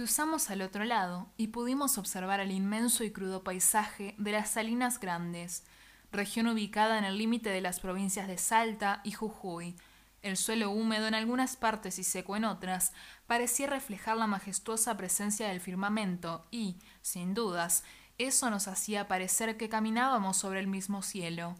[0.00, 4.98] Cruzamos al otro lado y pudimos observar el inmenso y crudo paisaje de las Salinas
[4.98, 5.62] Grandes,
[6.10, 9.76] región ubicada en el límite de las provincias de Salta y Jujuy.
[10.22, 12.94] El suelo húmedo en algunas partes y seco en otras
[13.26, 17.84] parecía reflejar la majestuosa presencia del firmamento y, sin dudas,
[18.16, 21.56] eso nos hacía parecer que caminábamos sobre el mismo cielo.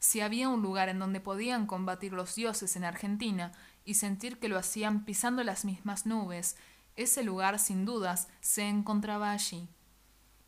[0.00, 3.52] Si había un lugar en donde podían combatir los dioses en Argentina
[3.84, 6.56] y sentir que lo hacían pisando las mismas nubes,
[6.96, 9.68] ese lugar, sin dudas, se encontraba allí.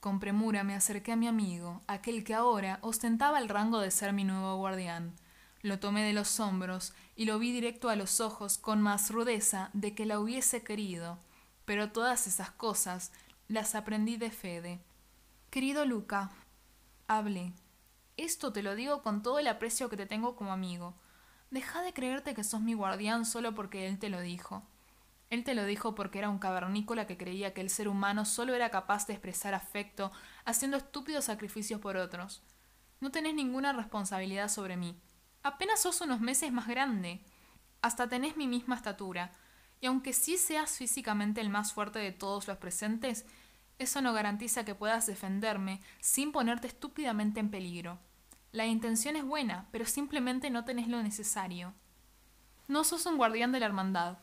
[0.01, 4.13] Con premura me acerqué a mi amigo, aquel que ahora ostentaba el rango de ser
[4.13, 5.15] mi nuevo guardián.
[5.63, 9.71] Lo tomé de los hombros y lo vi directo a los ojos con más rudeza
[9.73, 11.19] de que la hubiese querido,
[11.65, 13.11] pero todas esas cosas
[13.49, 14.81] las aprendí de Fede.
[15.51, 16.31] Querido Luca,
[17.09, 17.53] hablé.
[18.17, 20.95] Esto te lo digo con todo el aprecio que te tengo como amigo.
[21.51, 24.63] Deja de creerte que sos mi guardián solo porque él te lo dijo.
[25.29, 28.55] Él te lo dijo porque era un cavernícola que creía que el ser humano solo
[28.55, 30.13] era capaz de expresar afecto
[30.45, 32.43] haciendo estúpidos sacrificios por otros.
[33.01, 35.01] No tenés ninguna responsabilidad sobre mí.
[35.43, 37.21] Apenas sos unos meses más grande.
[37.83, 39.33] Hasta tenés mi misma estatura.
[39.81, 43.27] Y aunque sí seas físicamente el más fuerte de todos los presentes,
[43.79, 47.99] eso no garantiza que puedas defenderme sin ponerte estúpidamente en peligro.
[48.53, 51.75] La intención es buena, pero simplemente no tenés lo necesario.
[52.69, 54.19] No sos un guardián de la hermandad.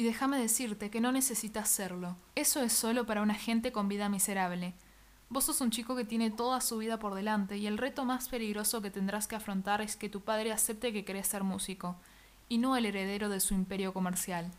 [0.00, 2.16] Y déjame decirte que no necesitas serlo.
[2.34, 4.72] Eso es solo para una gente con vida miserable.
[5.28, 8.30] Vos sos un chico que tiene toda su vida por delante y el reto más
[8.30, 11.96] peligroso que tendrás que afrontar es que tu padre acepte que querés ser músico,
[12.48, 14.50] y no el heredero de su imperio comercial.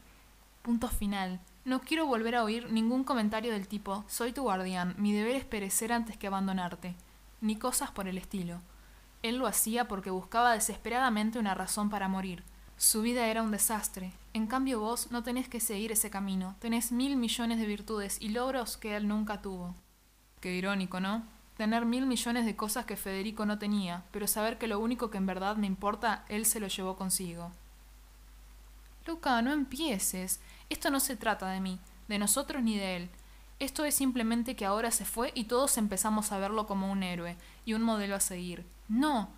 [0.62, 1.40] Punto final.
[1.66, 5.46] No quiero volver a oír ningún comentario del tipo soy tu guardián, mi deber es
[5.46, 6.94] perecer antes que abandonarte,
[7.42, 8.62] ni cosas por el estilo.
[9.24, 12.44] Él lo hacía porque buscaba desesperadamente una razón para morir.
[12.82, 14.12] Su vida era un desastre.
[14.34, 16.56] En cambio vos no tenés que seguir ese camino.
[16.58, 19.76] Tenés mil millones de virtudes y logros que él nunca tuvo.
[20.40, 21.24] Qué irónico, ¿no?
[21.58, 25.20] Tener mil millones de cosas que Federico no tenía, pero saber que lo único que
[25.20, 27.52] en verdad me importa, él se lo llevó consigo.
[29.06, 30.40] Luca, no empieces.
[30.72, 31.78] Esto no se trata de mí,
[32.08, 33.10] de nosotros ni de él.
[33.60, 37.38] Esto es simplemente que ahora se fue y todos empezamos a verlo como un héroe
[37.64, 38.66] y un modelo a seguir.
[38.90, 39.30] No,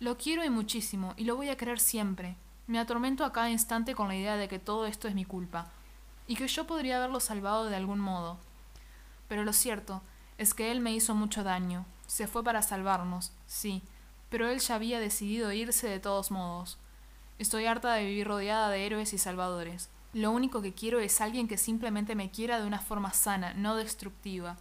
[0.00, 2.36] lo quiero y muchísimo, y lo voy a querer siempre.
[2.66, 5.70] Me atormento a cada instante con la idea de que todo esto es mi culpa,
[6.26, 8.38] y que yo podría haberlo salvado de algún modo.
[9.28, 10.02] Pero lo cierto
[10.38, 11.86] es que él me hizo mucho daño.
[12.06, 13.82] Se fue para salvarnos, sí,
[14.28, 16.78] pero él ya había decidido irse de todos modos.
[17.38, 19.88] Estoy harta de vivir rodeada de héroes y salvadores.
[20.12, 23.76] Lo único que quiero es alguien que simplemente me quiera de una forma sana, no
[23.76, 24.56] destructiva.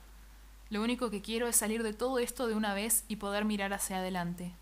[0.70, 3.74] Lo único que quiero es salir de todo esto de una vez y poder mirar
[3.74, 4.54] hacia adelante.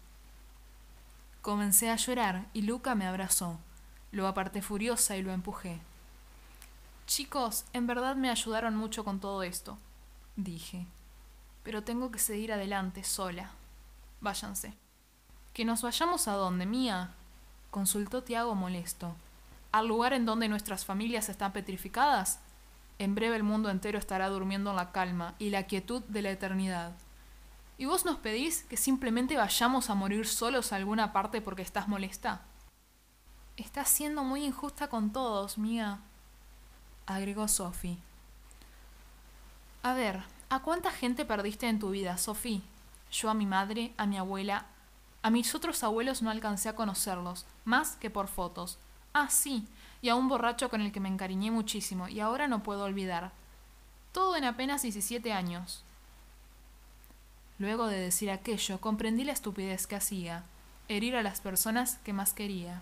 [1.43, 3.59] Comencé a llorar y Luca me abrazó.
[4.11, 5.79] Lo aparté furiosa y lo empujé.
[7.05, 9.77] Chicos, en verdad me ayudaron mucho con todo esto,
[10.35, 10.87] dije.
[11.61, 13.51] Pero tengo que seguir adelante sola.
[14.21, 14.73] Váyanse.
[15.53, 17.11] ¿Que nos vayamos a dónde, mía?
[17.69, 19.15] consultó Tiago molesto
[19.73, 22.39] al lugar en donde nuestras familias están petrificadas,
[22.99, 26.29] en breve el mundo entero estará durmiendo en la calma y la quietud de la
[26.29, 26.93] eternidad.
[27.77, 31.87] ¿Y vos nos pedís que simplemente vayamos a morir solos a alguna parte porque estás
[31.87, 32.41] molesta?
[33.57, 35.99] Estás siendo muy injusta con todos, mía,
[37.05, 37.97] agregó Sophie.
[39.81, 42.61] A ver, ¿a cuánta gente perdiste en tu vida, Sophie?
[43.11, 44.65] Yo a mi madre, a mi abuela,
[45.21, 48.77] a mis otros abuelos no alcancé a conocerlos, más que por fotos.
[49.13, 49.67] Ah, sí,
[50.01, 53.31] y a un borracho con el que me encariñé muchísimo y ahora no puedo olvidar.
[54.11, 55.83] Todo en apenas 17 años.
[57.63, 60.43] Luego de decir aquello, comprendí la estupidez que hacía,
[60.89, 62.81] herir a las personas que más quería.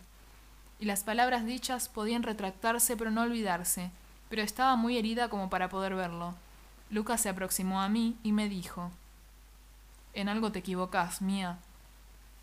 [0.79, 3.91] Y las palabras dichas podían retractarse pero no olvidarse,
[4.27, 6.33] pero estaba muy herida como para poder verlo.
[6.89, 8.89] Lucas se aproximó a mí y me dijo
[10.15, 11.59] En algo te equivocas, mía.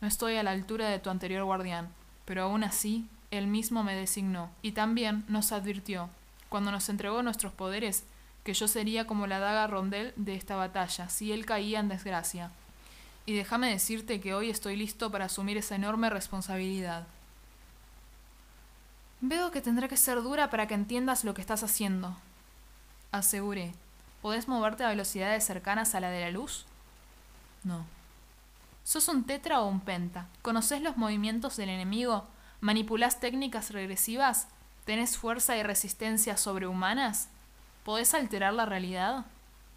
[0.01, 1.89] No estoy a la altura de tu anterior guardián,
[2.25, 6.09] pero aún así él mismo me designó, y también nos advirtió,
[6.49, 8.05] cuando nos entregó nuestros poderes,
[8.49, 12.51] que yo sería como la daga rondel de esta batalla, si él caía en desgracia.
[13.27, 17.07] Y déjame decirte que hoy estoy listo para asumir esa enorme responsabilidad.
[19.21, 22.17] Veo que tendrá que ser dura para que entiendas lo que estás haciendo.
[23.13, 23.75] Aseguré.
[24.23, 26.65] ¿Podés moverte a velocidades cercanas a la de la luz?
[27.65, 27.85] No.
[28.83, 30.27] ¿Sos un tetra o un penta?
[30.41, 32.27] ¿Conoces los movimientos del enemigo?
[32.63, 34.49] ¿Manipulás técnicas regresivas?
[34.87, 37.29] ¿Tenés fuerza y resistencia sobrehumanas?
[37.85, 39.27] ¿Podés alterar la realidad?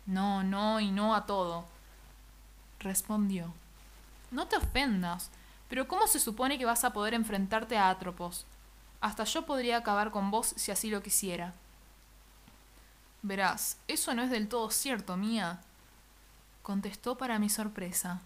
[0.06, 1.66] No, no y no a todo.
[2.80, 3.54] Respondió.
[4.32, 5.30] No te ofendas,
[5.70, 8.46] pero ¿cómo se supone que vas a poder enfrentarte a Atropos?
[9.00, 11.54] Hasta yo podría acabar con vos si así lo quisiera.
[13.22, 15.62] Verás, eso no es del todo cierto, mía,
[16.64, 18.22] contestó para mi sorpresa.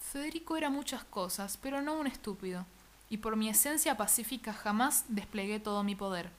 [0.00, 2.66] Federico era muchas cosas, pero no un estúpido,
[3.08, 6.30] y por mi esencia pacífica jamás desplegué todo mi poder.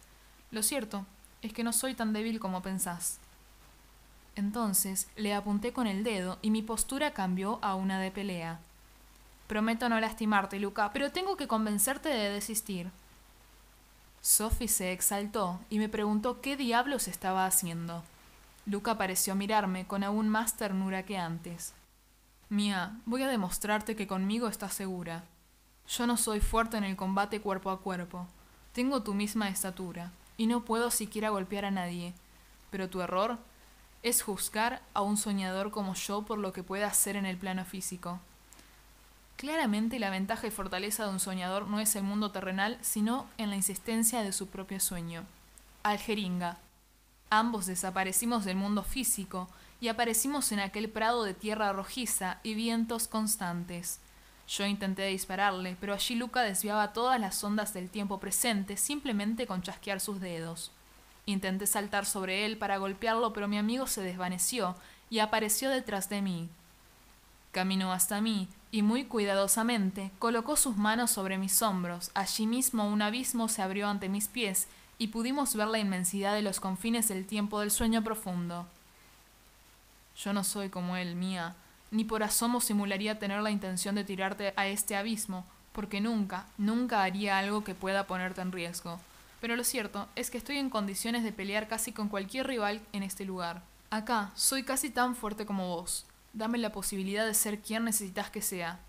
[0.52, 1.06] Lo cierto
[1.42, 3.20] es que no soy tan débil como pensás.
[4.36, 8.60] Entonces le apunté con el dedo y mi postura cambió a una de pelea.
[9.48, 12.92] Prometo no lastimarte, Luca, pero tengo que convencerte de desistir.
[14.22, 18.04] Sophie se exaltó y me preguntó qué diablos estaba haciendo.
[18.66, 21.74] Luca pareció mirarme con aún más ternura que antes.
[22.50, 25.24] Mía, voy a demostrarte que conmigo estás segura.
[25.88, 28.28] Yo no soy fuerte en el combate cuerpo a cuerpo.
[28.74, 32.14] Tengo tu misma estatura, y no puedo siquiera golpear a nadie.
[32.70, 33.38] Pero tu error
[34.04, 37.66] es juzgar a un soñador como yo por lo que puede hacer en el plano
[37.66, 38.20] físico.
[39.36, 43.50] Claramente la ventaja y fortaleza de un soñador no es el mundo terrenal, sino en
[43.50, 45.26] la insistencia de su propio sueño.
[45.84, 46.58] Aljeringa.
[47.30, 49.48] Ambos desaparecimos del mundo físico
[49.80, 54.00] y aparecimos en aquel prado de tierra rojiza y vientos constantes.
[54.48, 59.62] Yo intenté dispararle, pero allí Luca desviaba todas las ondas del tiempo presente simplemente con
[59.62, 60.72] chasquear sus dedos.
[61.26, 64.76] Intenté saltar sobre él para golpearlo, pero mi amigo se desvaneció
[65.10, 66.50] y apareció detrás de mí.
[67.52, 72.12] Caminó hasta mí y muy cuidadosamente colocó sus manos sobre mis hombros.
[72.14, 74.68] Allí mismo un abismo se abrió ante mis pies
[74.98, 78.66] y pudimos ver la inmensidad de los confines del tiempo del sueño profundo.
[80.18, 81.56] Yo no soy como él, mía,
[81.92, 87.04] ni por asomo simularía tener la intención de tirarte a este abismo, porque nunca, nunca
[87.04, 89.00] haría algo que pueda ponerte en riesgo.
[89.42, 93.04] Pero lo cierto es que estoy en condiciones de pelear casi con cualquier rival en
[93.04, 93.62] este lugar.
[93.90, 96.06] Acá soy casi tan fuerte como vos,
[96.38, 98.80] Dame la posibilidad de ser quien necesitas que sea.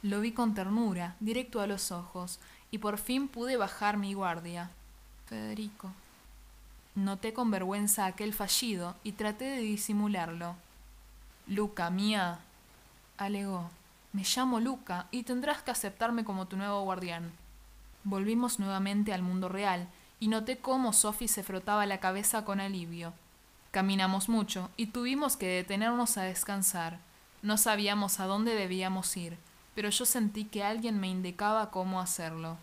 [0.00, 2.38] Lo vi con ternura, directo a los ojos,
[2.70, 4.70] y por fin pude bajar mi guardia.
[5.26, 5.92] Federico.
[6.94, 10.56] Noté con vergüenza aquel fallido y traté de disimularlo.
[11.46, 12.38] Luca, mía,
[13.18, 13.68] alegó.
[14.14, 17.32] Me llamo Luca y tendrás que aceptarme como tu nuevo guardián.
[18.02, 19.86] Volvimos nuevamente al mundo real
[20.20, 23.12] y noté cómo Sophie se frotaba la cabeza con alivio.
[23.72, 26.98] Caminamos mucho y tuvimos que detenernos a descansar.
[27.42, 29.36] No sabíamos a dónde debíamos ir,
[29.74, 32.56] pero yo sentí que alguien me indicaba cómo hacerlo.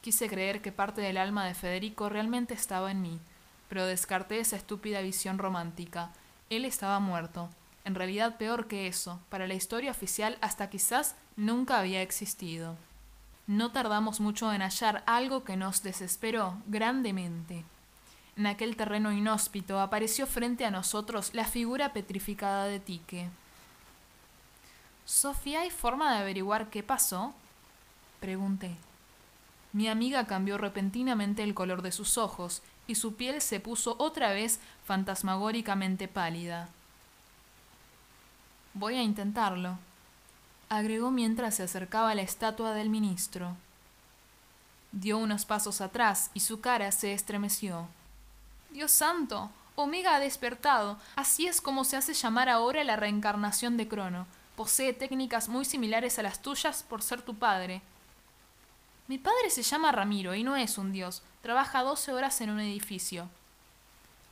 [0.00, 3.20] Quise creer que parte del alma de Federico realmente estaba en mí,
[3.68, 6.12] pero descarté esa estúpida visión romántica.
[6.48, 7.50] Él estaba muerto.
[7.84, 12.76] En realidad peor que eso, para la historia oficial hasta quizás nunca había existido.
[13.46, 17.64] No tardamos mucho en hallar algo que nos desesperó grandemente.
[18.36, 23.28] En aquel terreno inhóspito apareció frente a nosotros la figura petrificada de Tique.
[25.04, 27.34] Sofía, ¿hay forma de averiguar qué pasó?
[28.20, 28.76] Pregunté.
[29.72, 34.32] Mi amiga cambió repentinamente el color de sus ojos y su piel se puso otra
[34.32, 36.68] vez fantasmagóricamente pálida.
[38.74, 39.78] Voy a intentarlo,
[40.70, 43.54] agregó mientras se acercaba a la estatua del ministro.
[44.92, 47.86] Dio unos pasos atrás y su cara se estremeció.
[48.70, 50.98] Dios santo, Omega ha despertado.
[51.16, 54.26] Así es como se hace llamar ahora la reencarnación de Crono.
[54.56, 57.82] Posee técnicas muy similares a las tuyas por ser tu padre.
[59.08, 61.22] Mi padre se llama Ramiro y no es un dios.
[61.42, 63.28] Trabaja doce horas en un edificio.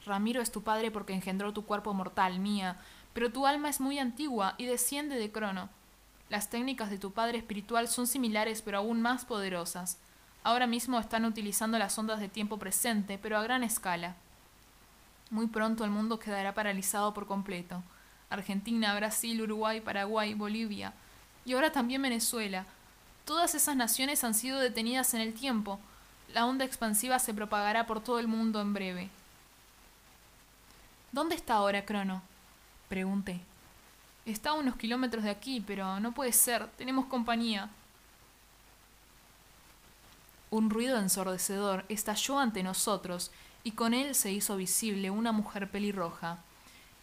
[0.07, 2.79] Ramiro es tu padre porque engendró tu cuerpo mortal, mía,
[3.13, 5.69] pero tu alma es muy antigua y desciende de Crono.
[6.29, 9.99] Las técnicas de tu padre espiritual son similares pero aún más poderosas.
[10.43, 14.15] Ahora mismo están utilizando las ondas de tiempo presente, pero a gran escala.
[15.31, 17.83] Muy pronto el mundo quedará paralizado por completo.
[18.31, 20.93] Argentina, Brasil, Uruguay, Paraguay, Bolivia
[21.45, 22.65] y ahora también Venezuela.
[23.25, 25.79] Todas esas naciones han sido detenidas en el tiempo.
[26.33, 29.11] La onda expansiva se propagará por todo el mundo en breve.
[31.13, 32.23] ¿Dónde está ahora Crono?
[32.91, 33.41] Pregunté.
[34.27, 36.67] Está a unos kilómetros de aquí, pero no puede ser.
[36.77, 37.71] Tenemos compañía.
[40.51, 43.31] Un ruido ensordecedor estalló ante nosotros
[43.63, 46.39] y con él se hizo visible una mujer pelirroja.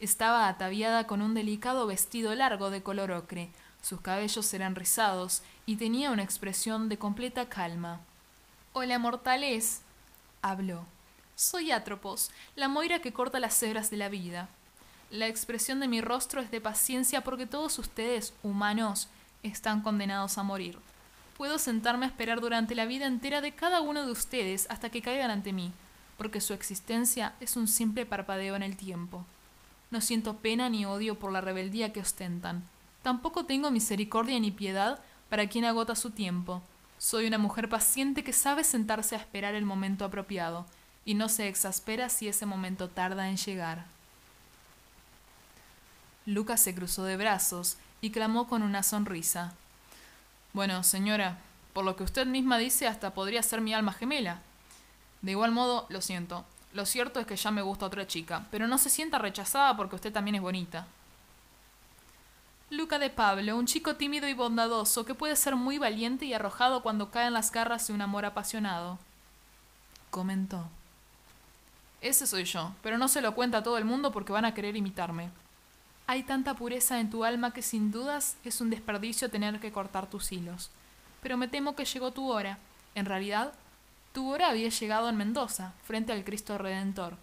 [0.01, 3.49] Estaba ataviada con un delicado vestido largo de color ocre,
[3.81, 8.01] sus cabellos eran rizados y tenía una expresión de completa calma.
[8.73, 9.83] Hola, mortales,
[10.41, 10.85] habló.
[11.35, 14.49] Soy Atropos, la moira que corta las hebras de la vida.
[15.09, 19.07] La expresión de mi rostro es de paciencia porque todos ustedes, humanos,
[19.43, 20.77] están condenados a morir.
[21.37, 25.01] Puedo sentarme a esperar durante la vida entera de cada uno de ustedes hasta que
[25.01, 25.71] caigan ante mí
[26.17, 29.23] porque su existencia es un simple parpadeo en el tiempo.
[29.91, 32.63] No siento pena ni odio por la rebeldía que ostentan.
[33.03, 34.99] Tampoco tengo misericordia ni piedad
[35.29, 36.61] para quien agota su tiempo.
[36.97, 40.65] Soy una mujer paciente que sabe sentarse a esperar el momento apropiado,
[41.05, 43.85] y no se exaspera si ese momento tarda en llegar.
[46.27, 49.53] Lucas se cruzó de brazos y clamó con una sonrisa.
[50.51, 51.37] Bueno, señora,
[51.71, 54.41] por lo que usted misma dice, hasta podría ser mi alma gemela.
[55.21, 56.43] De igual modo, lo siento.
[56.73, 59.95] Lo cierto es que ya me gusta otra chica, pero no se sienta rechazada porque
[59.95, 60.85] usted también es bonita.
[62.69, 66.83] Luca de Pablo, un chico tímido y bondadoso que puede ser muy valiente y arrojado
[66.83, 68.99] cuando cae en las garras de un amor apasionado.
[70.11, 70.67] Comentó.
[72.01, 74.53] Ese soy yo, pero no se lo cuenta a todo el mundo porque van a
[74.53, 75.31] querer imitarme.
[76.09, 80.09] Hay tanta pureza en tu alma que sin dudas es un desperdicio tener que cortar
[80.09, 80.69] tus hilos.
[81.21, 82.59] Pero me temo que llegó tu hora.
[82.95, 83.53] En realidad,
[84.13, 87.17] tu hora había llegado en Mendoza, frente al Cristo Redentor.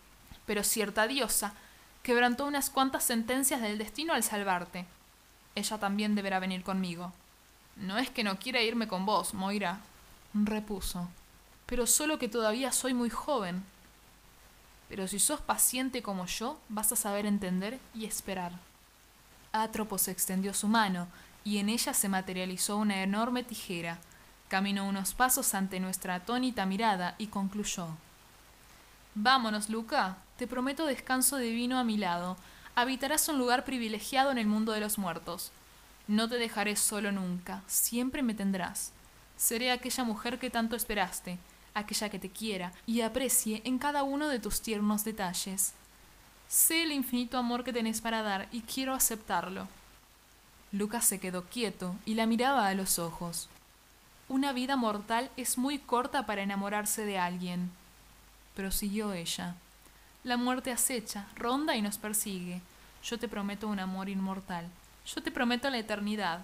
[0.45, 1.55] Pero cierta diosa
[2.03, 4.85] quebrantó unas cuantas sentencias del destino al salvarte.
[5.55, 7.13] Ella también deberá venir conmigo.
[7.77, 9.81] No es que no quiera irme con vos, Moira,
[10.35, 11.09] repuso,
[11.65, 13.65] pero solo que todavía soy muy joven.
[14.91, 18.53] Pero si sos paciente como yo, vas a saber entender y esperar.
[19.55, 21.07] Atropos extendió su mano
[21.45, 23.99] y en ella se materializó una enorme tijera.
[24.49, 27.87] Caminó unos pasos ante nuestra atónita mirada y concluyó.
[29.15, 30.17] Vámonos, Luca.
[30.39, 32.37] Te prometo descanso divino a mi lado.
[32.75, 35.53] Habitarás un lugar privilegiado en el mundo de los muertos.
[36.09, 37.63] No te dejaré solo nunca.
[37.69, 38.91] Siempre me tendrás.
[39.37, 41.39] Seré aquella mujer que tanto esperaste,
[41.75, 45.75] aquella que te quiera y aprecie en cada uno de tus tiernos detalles.
[46.49, 49.69] Sé el infinito amor que tenés para dar y quiero aceptarlo.
[50.73, 53.49] Lucas se quedó quieto y la miraba a los ojos.
[54.29, 57.71] Una vida mortal es muy corta para enamorarse de alguien.
[58.57, 59.55] Prosiguió ella.
[60.25, 62.61] La muerte acecha, ronda y nos persigue.
[63.05, 64.67] Yo te prometo un amor inmortal.
[65.07, 66.41] Yo te prometo la eternidad.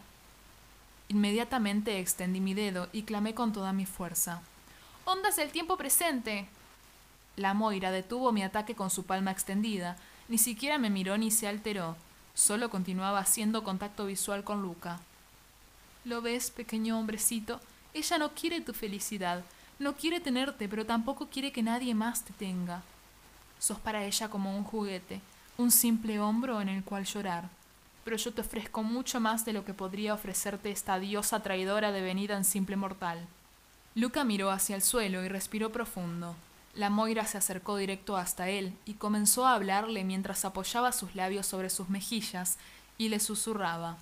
[1.08, 4.42] Inmediatamente extendí mi dedo y clamé con toda mi fuerza.
[5.06, 6.46] Ondas del tiempo presente.
[7.40, 9.96] La Moira detuvo mi ataque con su palma extendida,
[10.28, 11.96] ni siquiera me miró ni se alteró,
[12.34, 15.00] solo continuaba haciendo contacto visual con Luca.
[16.04, 17.58] ¿Lo ves, pequeño hombrecito?
[17.94, 19.42] Ella no quiere tu felicidad,
[19.78, 22.82] no quiere tenerte, pero tampoco quiere que nadie más te tenga.
[23.58, 25.22] Sos para ella como un juguete,
[25.56, 27.48] un simple hombro en el cual llorar.
[28.04, 32.36] Pero yo te ofrezco mucho más de lo que podría ofrecerte esta diosa traidora devenida
[32.36, 33.26] en simple mortal.
[33.94, 36.36] Luca miró hacia el suelo y respiró profundo.
[36.74, 41.46] La Moira se acercó directo hasta él y comenzó a hablarle mientras apoyaba sus labios
[41.46, 42.58] sobre sus mejillas
[42.96, 43.96] y le susurraba.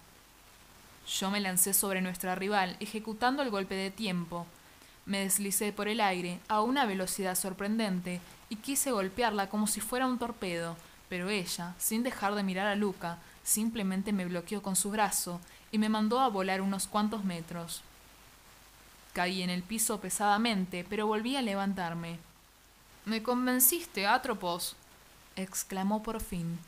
[1.09, 4.47] Yo me lancé sobre nuestra rival, ejecutando el golpe de tiempo.
[5.07, 8.21] Me deslicé por el aire a una velocidad sorprendente
[8.51, 10.77] y quise golpearla como si fuera un torpedo,
[11.09, 15.41] pero ella, sin dejar de mirar a Luca, simplemente me bloqueó con su brazo
[15.73, 17.81] y me mandó a volar unos cuantos metros.
[19.15, 22.19] Caí en el piso pesadamente, pero volví a levantarme.
[23.09, 24.77] Me convenciste, Atropos,
[25.35, 26.59] exclamó por fin.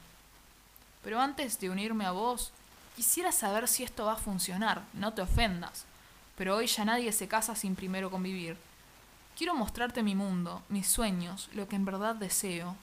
[1.04, 2.50] Pero antes de unirme a vos,
[2.97, 5.85] quisiera saber si esto va a funcionar, no te ofendas.
[6.38, 8.56] Pero hoy ya nadie se casa sin primero convivir.
[9.37, 12.75] Quiero mostrarte mi mundo, mis sueños, lo que en verdad deseo.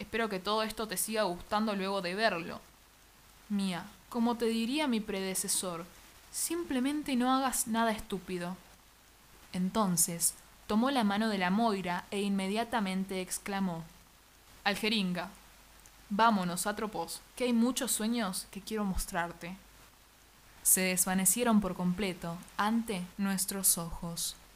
[0.00, 2.60] Espero que todo esto te siga gustando luego de verlo.
[3.50, 5.86] Mía, como te diría mi predecesor,
[6.32, 8.56] simplemente no hagas nada estúpido.
[9.52, 10.34] Entonces,
[10.70, 13.82] tomó la mano de la Moira e inmediatamente exclamó
[14.62, 15.28] Aljeringa,
[16.10, 19.56] vámonos, Atropos, que hay muchos sueños que quiero mostrarte.
[20.62, 24.36] Se desvanecieron por completo ante nuestros ojos.